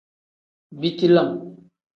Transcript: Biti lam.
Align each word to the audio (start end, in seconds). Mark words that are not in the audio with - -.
Biti 0.79 1.07
lam. 1.13 1.29